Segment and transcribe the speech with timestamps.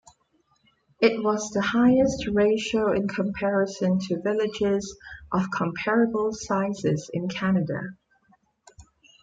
[0.99, 4.97] It was the highest ratio in comparison to villages
[5.31, 7.79] of comparable sizes in Canada.